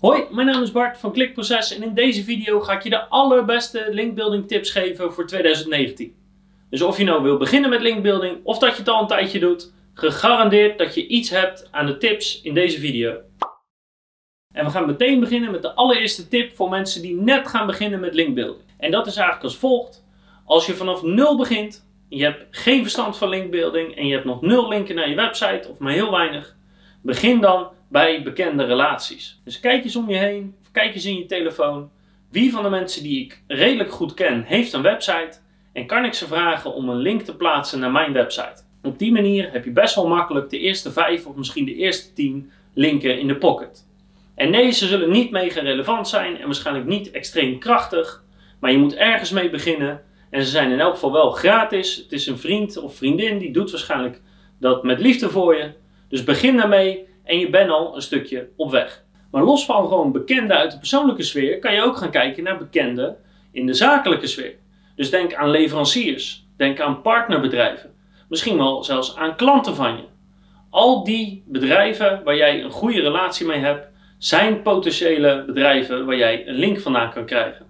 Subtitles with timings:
[0.00, 3.08] Hoi, mijn naam is Bart van Klikproces en in deze video ga ik je de
[3.08, 6.14] allerbeste linkbuilding tips geven voor 2019.
[6.70, 9.38] Dus of je nou wil beginnen met linkbuilding of dat je het al een tijdje
[9.38, 13.20] doet, gegarandeerd dat je iets hebt aan de tips in deze video.
[14.54, 18.00] En we gaan meteen beginnen met de allereerste tip voor mensen die net gaan beginnen
[18.00, 18.68] met linkbuilding.
[18.78, 20.04] En dat is eigenlijk als volgt.
[20.44, 24.40] Als je vanaf nul begint, je hebt geen verstand van linkbuilding en je hebt nog
[24.40, 26.56] nul linken naar je website of maar heel weinig,
[27.02, 29.40] begin dan bij bekende relaties.
[29.44, 31.90] Dus kijk eens om je heen, kijk eens in je telefoon.
[32.30, 35.38] Wie van de mensen die ik redelijk goed ken, heeft een website
[35.72, 38.62] en kan ik ze vragen om een link te plaatsen naar mijn website?
[38.82, 42.12] Op die manier heb je best wel makkelijk de eerste vijf of misschien de eerste
[42.12, 43.88] tien linken in de pocket.
[44.34, 48.24] En nee, ze zullen niet mega relevant zijn en waarschijnlijk niet extreem krachtig,
[48.60, 50.02] maar je moet ergens mee beginnen.
[50.30, 51.96] En ze zijn in elk geval wel gratis.
[51.96, 54.20] Het is een vriend of vriendin die doet waarschijnlijk
[54.58, 55.72] dat met liefde voor je.
[56.08, 59.04] Dus begin daarmee en je bent al een stukje op weg.
[59.30, 62.58] Maar los van gewoon bekenden uit de persoonlijke sfeer, kan je ook gaan kijken naar
[62.58, 63.16] bekenden
[63.52, 64.54] in de zakelijke sfeer.
[64.96, 67.90] Dus denk aan leveranciers, denk aan partnerbedrijven,
[68.28, 70.04] misschien wel zelfs aan klanten van je.
[70.70, 76.48] Al die bedrijven waar jij een goede relatie mee hebt, zijn potentiële bedrijven waar jij
[76.48, 77.66] een link vandaan kan krijgen.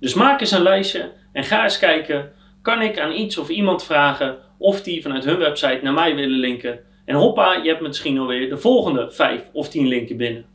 [0.00, 3.84] Dus maak eens een lijstje en ga eens kijken, kan ik aan iets of iemand
[3.84, 8.18] vragen of die vanuit hun website naar mij willen linken en hoppa, je hebt misschien
[8.18, 10.46] alweer de volgende 5 of 10 linken binnen.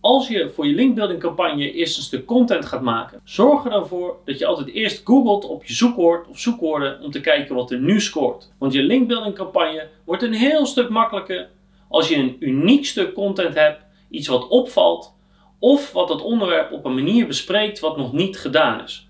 [0.00, 3.86] Als je voor je linkbuilding campagne eerst een stuk content gaat maken, zorg er dan
[3.86, 7.70] voor dat je altijd eerst googelt op je zoekwoord of zoekwoorden om te kijken wat
[7.70, 8.52] er nu scoort.
[8.58, 11.48] Want je linkbuilding campagne wordt een heel stuk makkelijker
[11.88, 15.14] als je een uniek stuk content hebt, iets wat opvalt,
[15.58, 19.08] of wat het onderwerp op een manier bespreekt wat nog niet gedaan is.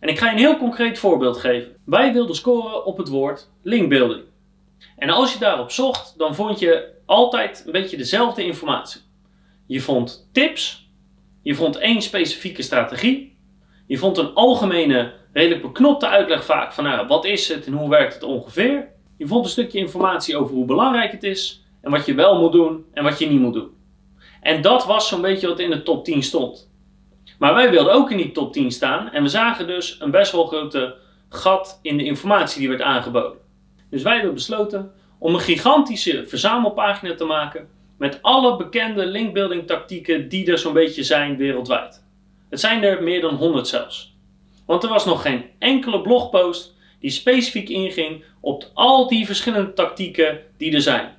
[0.00, 1.76] En ik ga je een heel concreet voorbeeld geven.
[1.84, 4.22] Wij wilden scoren op het woord linkbuilding.
[4.96, 9.00] En als je daarop zocht, dan vond je altijd een beetje dezelfde informatie.
[9.66, 10.88] Je vond tips,
[11.42, 13.36] je vond één specifieke strategie,
[13.86, 17.88] je vond een algemene, redelijk beknopte uitleg vaak van nou, wat is het en hoe
[17.88, 18.88] werkt het ongeveer.
[19.16, 22.52] Je vond een stukje informatie over hoe belangrijk het is en wat je wel moet
[22.52, 23.70] doen en wat je niet moet doen.
[24.40, 26.72] En dat was zo'n beetje wat in de top 10 stond.
[27.38, 30.32] Maar wij wilden ook in die top 10 staan en we zagen dus een best
[30.32, 30.96] wel grote
[31.28, 33.38] gat in de informatie die werd aangeboden.
[33.94, 37.68] Dus wij hebben besloten om een gigantische verzamelpagina te maken
[37.98, 42.04] met alle bekende linkbuilding tactieken die er zo'n beetje zijn wereldwijd.
[42.50, 44.16] Het zijn er meer dan 100 zelfs.
[44.66, 50.40] Want er was nog geen enkele blogpost die specifiek inging op al die verschillende tactieken
[50.56, 51.16] die er zijn.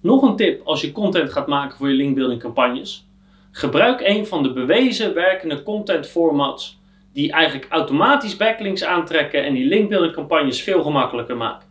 [0.00, 3.06] Nog een tip als je content gaat maken voor je linkbuilding campagnes.
[3.50, 6.78] Gebruik een van de bewezen werkende content formats
[7.14, 11.68] die eigenlijk automatisch backlinks aantrekken en die linkbuilding campagnes veel gemakkelijker maken.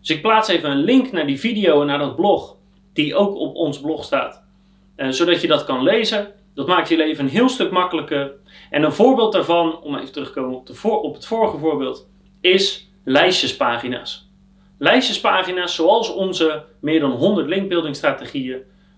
[0.00, 2.56] Dus ik plaats even een link naar die video en naar dat blog,
[2.92, 4.44] die ook op ons blog staat,
[4.96, 6.32] uh, zodat je dat kan lezen.
[6.54, 8.32] Dat maakt je leven een heel stuk makkelijker.
[8.70, 12.08] En een voorbeeld daarvan, om even terug te komen op, voor, op het vorige voorbeeld,
[12.40, 14.30] is lijstjespagina's.
[14.78, 17.96] Lijstjespagina's, zoals onze meer dan 100 linkbuilding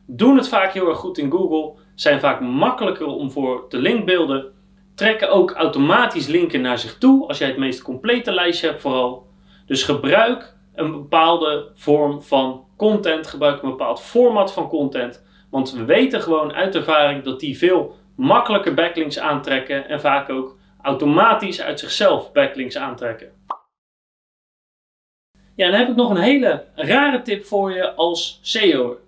[0.06, 4.52] doen het vaak heel erg goed in Google, zijn vaak makkelijker om voor te linkbeelden
[4.98, 9.26] trekken ook automatisch linken naar zich toe als jij het meest complete lijstje hebt vooral.
[9.66, 15.24] Dus gebruik een bepaalde vorm van content, gebruik een bepaald format van content.
[15.50, 20.56] Want we weten gewoon uit ervaring dat die veel makkelijker backlinks aantrekken en vaak ook
[20.82, 23.32] automatisch uit zichzelf backlinks aantrekken.
[25.54, 28.98] Ja, dan heb ik nog een hele rare tip voor je als SEO.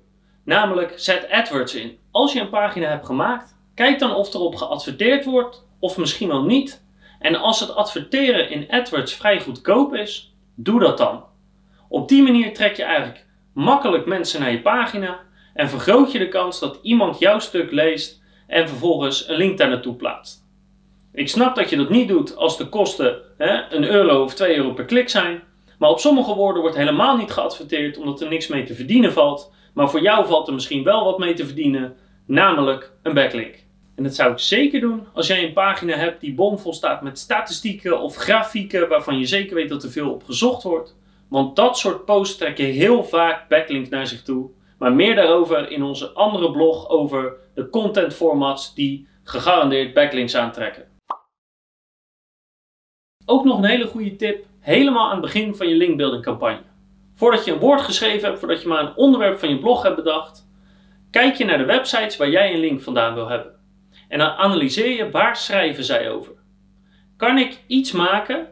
[0.44, 1.98] Namelijk zet AdWords in.
[2.10, 6.44] Als je een pagina hebt gemaakt, kijk dan of erop geadverteerd wordt of misschien wel
[6.44, 6.84] niet.
[7.18, 11.24] En als het adverteren in AdWords vrij goedkoop is, doe dat dan.
[11.88, 15.20] Op die manier trek je eigenlijk makkelijk mensen naar je pagina
[15.54, 19.69] en vergroot je de kans dat iemand jouw stuk leest en vervolgens een link daar
[19.69, 20.48] naartoe plaatst.
[21.12, 24.56] Ik snap dat je dat niet doet als de kosten hè, een euro of 2
[24.56, 25.42] euro per klik zijn,
[25.78, 29.52] maar op sommige woorden wordt helemaal niet geadverteerd omdat er niks mee te verdienen valt,
[29.74, 31.96] maar voor jou valt er misschien wel wat mee te verdienen,
[32.26, 33.59] namelijk een backlink.
[34.00, 37.19] En dat zou ik zeker doen als jij een pagina hebt die bomvol staat met
[37.19, 40.97] statistieken of grafieken waarvan je zeker weet dat er veel op gezocht wordt.
[41.29, 44.50] Want dat soort posts trekken heel vaak backlinks naar zich toe.
[44.79, 50.88] Maar meer daarover in onze andere blog over de content formats die gegarandeerd backlinks aantrekken.
[53.26, 56.62] Ook nog een hele goede tip, helemaal aan het begin van je linkbuilding campagne.
[57.14, 59.96] Voordat je een woord geschreven hebt, voordat je maar een onderwerp van je blog hebt
[59.96, 60.49] bedacht,
[61.11, 63.59] kijk je naar de websites waar jij een link vandaan wil hebben.
[64.10, 66.32] En dan analyseer je waar schrijven zij over.
[67.16, 68.48] Kan ik iets maken,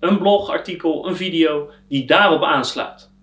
[0.00, 3.14] een blogartikel, een video, die daarop aansluit?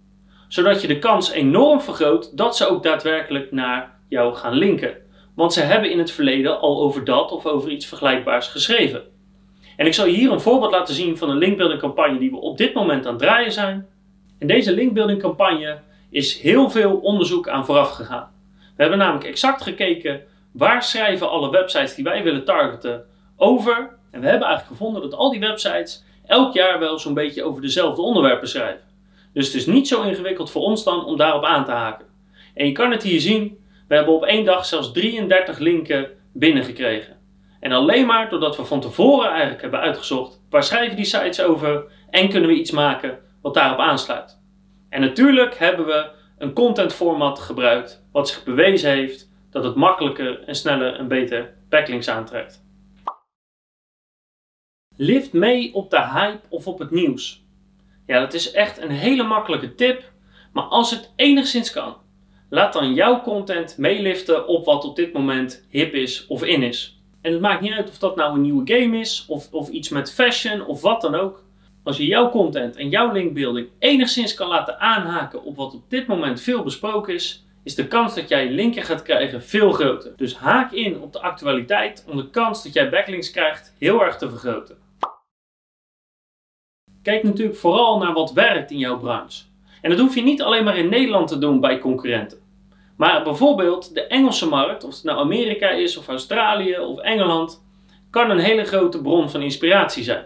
[0.53, 4.95] zodat je de kans enorm vergroot dat ze ook daadwerkelijk naar jou gaan linken.
[5.35, 9.03] Want ze hebben in het verleden al over dat of over iets vergelijkbaars geschreven.
[9.77, 12.37] En ik zal je hier een voorbeeld laten zien van een linkbuilding campagne die we
[12.37, 13.87] op dit moment aan het draaien zijn.
[14.39, 18.31] En deze linkbuilding campagne is heel veel onderzoek aan vooraf gegaan.
[18.75, 20.21] We hebben namelijk exact gekeken
[20.53, 23.05] waar schrijven alle websites die wij willen targeten
[23.37, 23.75] over.
[24.11, 27.61] En we hebben eigenlijk gevonden dat al die websites elk jaar wel zo'n beetje over
[27.61, 28.83] dezelfde onderwerpen schrijven.
[29.33, 32.05] Dus het is niet zo ingewikkeld voor ons dan om daarop aan te haken.
[32.53, 33.57] En je kan het hier zien,
[33.87, 37.17] we hebben op één dag zelfs 33 linken binnengekregen.
[37.59, 41.83] En alleen maar doordat we van tevoren eigenlijk hebben uitgezocht waar schrijven die sites over
[42.09, 44.39] en kunnen we iets maken wat daarop aansluit.
[44.89, 50.43] En natuurlijk hebben we een content format gebruikt wat zich bewezen heeft dat het makkelijker
[50.43, 52.63] en sneller en beter backlinks aantrekt.
[54.95, 57.43] Lift mee op de hype of op het nieuws.
[58.05, 60.11] Ja, dat is echt een hele makkelijke tip,
[60.53, 61.95] maar als het enigszins kan,
[62.49, 67.01] laat dan jouw content meeliften op wat op dit moment hip is of in is.
[67.21, 69.89] En het maakt niet uit of dat nou een nieuwe game is, of, of iets
[69.89, 71.43] met fashion, of wat dan ook.
[71.83, 76.07] Als je jouw content en jouw linkbuilding enigszins kan laten aanhaken op wat op dit
[76.07, 80.13] moment veel besproken is, is de kans dat jij linken gaat krijgen veel groter.
[80.15, 84.17] Dus haak in op de actualiteit om de kans dat jij backlinks krijgt heel erg
[84.17, 84.77] te vergroten.
[87.03, 89.43] Kijk natuurlijk vooral naar wat werkt in jouw branche.
[89.81, 92.37] En dat hoef je niet alleen maar in Nederland te doen bij concurrenten.
[92.97, 97.63] Maar bijvoorbeeld de Engelse markt, of het nou Amerika is, of Australië of Engeland,
[98.09, 100.25] kan een hele grote bron van inspiratie zijn.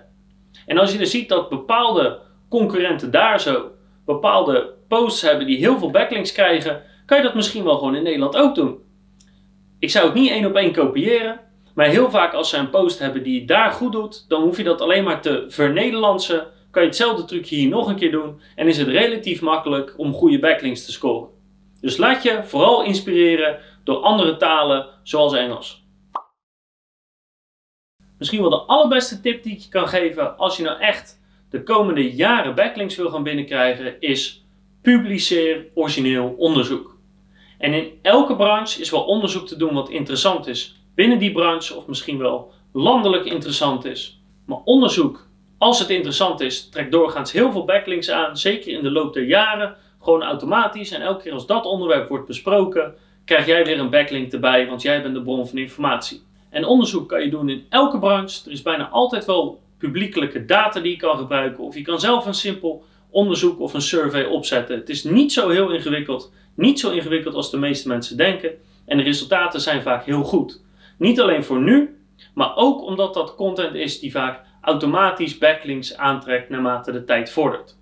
[0.66, 2.19] En als je er ziet dat bepaalde
[2.50, 3.72] concurrenten daar zo
[4.06, 8.04] bepaalde posts hebben die heel veel backlinks krijgen, kan je dat misschien wel gewoon in
[8.04, 8.80] Nederland ook doen.
[9.80, 11.39] Ik zou het niet één op één kopiëren,
[11.75, 14.63] maar heel vaak als ze een post hebben die daar goed doet, dan hoef je
[14.63, 18.68] dat alleen maar te vernederlandsen, kan je hetzelfde trucje hier nog een keer doen en
[18.68, 21.30] is het relatief makkelijk om goede backlinks te scoren.
[21.81, 25.86] Dus laat je vooral inspireren door andere talen zoals Engels.
[28.18, 31.63] Misschien wel de allerbeste tip die ik je kan geven als je nou echt de
[31.63, 34.45] komende jaren backlinks wil gaan binnenkrijgen is
[34.81, 36.97] publiceer origineel onderzoek.
[37.57, 41.75] En in elke branche is wel onderzoek te doen wat interessant is binnen die branche
[41.75, 44.21] of misschien wel landelijk interessant is.
[44.45, 45.27] Maar onderzoek,
[45.57, 49.24] als het interessant is, trekt doorgaans heel veel backlinks aan, zeker in de loop der
[49.24, 50.92] jaren, gewoon automatisch.
[50.92, 52.95] En elke keer als dat onderwerp wordt besproken,
[53.25, 56.21] krijg jij weer een backlink erbij, want jij bent de bron van informatie.
[56.50, 58.45] En onderzoek kan je doen in elke branche.
[58.45, 62.25] Er is bijna altijd wel publiekelijke data die je kan gebruiken, of je kan zelf
[62.25, 64.75] een simpel onderzoek of een survey opzetten.
[64.75, 68.51] Het is niet zo heel ingewikkeld, niet zo ingewikkeld als de meeste mensen denken.
[68.86, 70.62] En de resultaten zijn vaak heel goed.
[70.98, 71.98] Niet alleen voor nu,
[72.33, 77.77] maar ook omdat dat content is die vaak automatisch backlinks aantrekt naarmate de tijd vordert.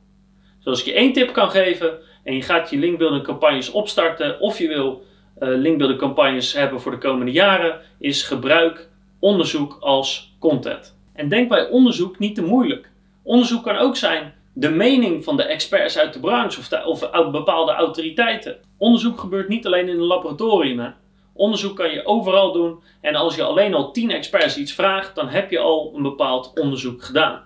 [0.60, 4.58] Zoals ik je één tip kan geven en je gaat je linkbuilding campagnes opstarten of
[4.58, 5.04] je wil
[5.40, 8.90] uh, linkbuilding campagnes hebben voor de komende jaren, is gebruik
[9.20, 10.98] onderzoek als content.
[11.14, 12.90] En denk bij onderzoek niet te moeilijk.
[13.24, 17.72] Onderzoek kan ook zijn de mening van de experts uit de branche of, of bepaalde
[17.72, 18.58] autoriteiten.
[18.78, 20.80] Onderzoek gebeurt niet alleen in een laboratorium.
[20.80, 20.90] Hè.
[21.34, 25.28] Onderzoek kan je overal doen en als je alleen al 10 experts iets vraagt, dan
[25.28, 27.44] heb je al een bepaald onderzoek gedaan.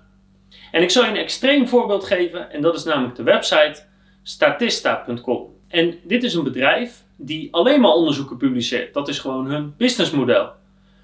[0.71, 3.83] En ik zal je een extreem voorbeeld geven en dat is namelijk de website
[4.23, 5.47] statista.com.
[5.67, 8.93] En dit is een bedrijf die alleen maar onderzoeken publiceert.
[8.93, 10.49] Dat is gewoon hun businessmodel.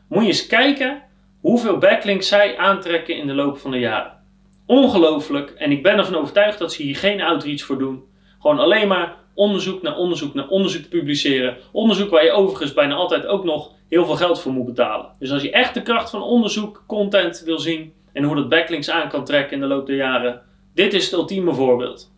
[0.07, 1.03] Moet je eens kijken
[1.41, 4.23] hoeveel backlinks zij aantrekken in de loop van de jaren.
[4.65, 8.03] Ongelooflijk en ik ben ervan overtuigd dat ze hier geen outreach voor doen.
[8.39, 11.57] Gewoon alleen maar onderzoek naar onderzoek naar onderzoek publiceren.
[11.71, 15.09] Onderzoek waar je overigens bijna altijd ook nog heel veel geld voor moet betalen.
[15.19, 18.89] Dus als je echt de kracht van onderzoek, content wil zien en hoe dat backlinks
[18.89, 20.41] aan kan trekken in de loop der jaren,
[20.73, 22.13] dit is het ultieme voorbeeld.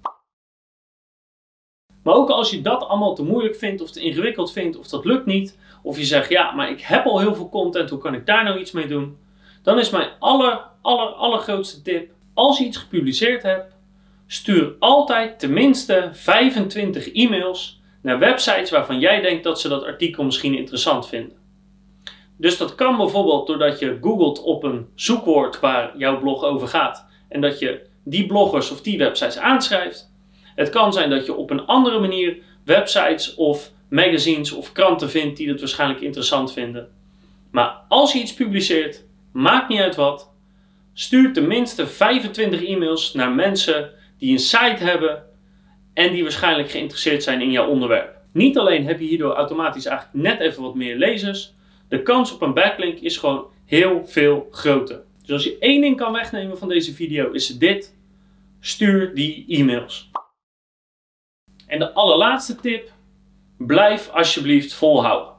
[2.03, 5.05] Maar ook als je dat allemaal te moeilijk vindt of te ingewikkeld vindt of dat
[5.05, 8.13] lukt niet, of je zegt ja, maar ik heb al heel veel content, hoe kan
[8.13, 9.17] ik daar nou iets mee doen?
[9.63, 13.75] Dan is mijn aller, aller, allergrootste tip, als je iets gepubliceerd hebt,
[14.27, 20.57] stuur altijd tenminste 25 e-mails naar websites waarvan jij denkt dat ze dat artikel misschien
[20.57, 21.37] interessant vinden.
[22.37, 27.05] Dus dat kan bijvoorbeeld doordat je googelt op een zoekwoord waar jouw blog over gaat
[27.29, 30.13] en dat je die bloggers of die websites aanschrijft.
[30.55, 35.37] Het kan zijn dat je op een andere manier websites of magazines of kranten vindt
[35.37, 36.89] die het waarschijnlijk interessant vinden.
[37.51, 40.35] Maar als je iets publiceert, maakt niet uit wat,
[40.99, 45.23] stuur tenminste 25 e-mails naar mensen die een site hebben
[45.93, 48.15] en die waarschijnlijk geïnteresseerd zijn in jouw onderwerp.
[48.33, 51.53] Niet alleen heb je hierdoor automatisch eigenlijk net even wat meer lezers,
[51.89, 55.01] de kans op een backlink is gewoon heel veel groter.
[55.21, 57.95] Dus als je één ding kan wegnemen van deze video is dit.
[58.59, 60.09] Stuur die e-mails.
[61.67, 62.91] En de allerlaatste tip,
[63.57, 65.33] blijf alsjeblieft volhouden.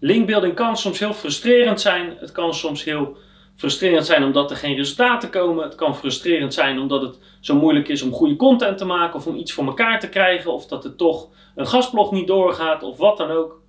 [0.00, 2.16] Linkbuilding kan soms heel frustrerend zijn.
[2.18, 3.16] Het kan soms heel
[3.58, 5.64] frustrerend zijn omdat er geen resultaten komen.
[5.64, 9.26] Het kan frustrerend zijn omdat het zo moeilijk is om goede content te maken of
[9.26, 10.52] om iets voor elkaar te krijgen.
[10.52, 13.60] Of dat er toch een gasblog niet doorgaat of wat dan ook.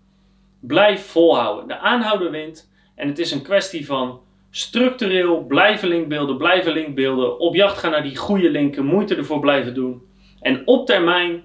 [0.59, 1.67] Blijf volhouden.
[1.67, 2.71] De aanhouder wint.
[2.95, 4.19] En het is een kwestie van
[4.51, 7.39] structureel blijven linkbeelden, blijven linkbeelden.
[7.39, 10.01] Op jacht gaan naar die goede linken, moeite ervoor blijven doen.
[10.39, 11.43] En op termijn,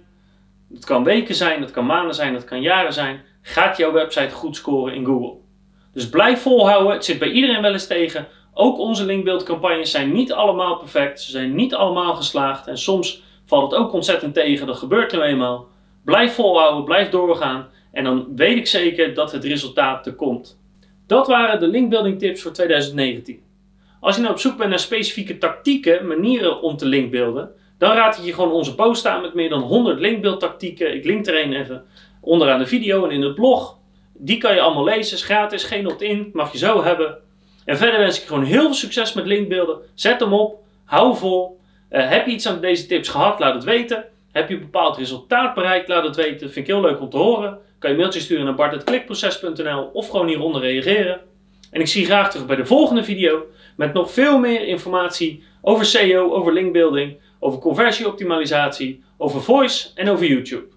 [0.74, 4.34] het kan weken zijn, het kan maanden zijn, het kan jaren zijn, gaat jouw website
[4.34, 5.43] goed scoren in Google.
[5.94, 6.92] Dus blijf volhouden.
[6.92, 8.26] Het zit bij iedereen wel eens tegen.
[8.54, 11.20] Ook onze linkbeeldcampagnes zijn niet allemaal perfect.
[11.20, 12.66] Ze zijn niet allemaal geslaagd.
[12.66, 14.66] En soms valt het ook ontzettend tegen.
[14.66, 15.68] Dat gebeurt nu eenmaal.
[16.04, 17.68] Blijf volhouden, blijf doorgaan.
[17.92, 20.58] En dan weet ik zeker dat het resultaat er komt.
[21.06, 23.42] Dat waren de linkbuilding tips voor 2019.
[24.00, 28.18] Als je nou op zoek bent naar specifieke tactieken, manieren om te linkbeelden, dan raad
[28.18, 30.94] ik je gewoon onze post aan met meer dan 100 linkbeeldtactieken.
[30.94, 31.84] Ik link er een even
[32.20, 33.78] onderaan de video en in het blog.
[34.16, 37.18] Die kan je allemaal lezen, is gratis, geen opt-in, mag je zo hebben.
[37.64, 39.78] En verder wens ik gewoon heel veel succes met linkbeelden.
[39.94, 41.61] Zet hem op, hou vol.
[41.90, 44.04] Uh, heb je iets aan deze tips gehad, laat het weten.
[44.33, 46.52] Heb je een bepaald resultaat bereikt, laat het weten.
[46.52, 47.59] Vind ik heel leuk om te horen.
[47.78, 51.21] Kan je mailtje sturen naar bart.klikproces.nl of gewoon hieronder reageren.
[51.71, 55.42] En ik zie je graag terug bij de volgende video met nog veel meer informatie
[55.62, 60.74] over SEO, over linkbuilding, over conversieoptimalisatie, over voice en over YouTube.